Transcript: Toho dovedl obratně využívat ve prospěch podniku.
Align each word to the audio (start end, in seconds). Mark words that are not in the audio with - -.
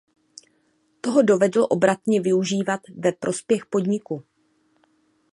Toho 1.01 1.21
dovedl 1.21 1.67
obratně 1.69 2.21
využívat 2.21 2.81
ve 2.97 3.11
prospěch 3.11 3.65
podniku. 3.65 4.23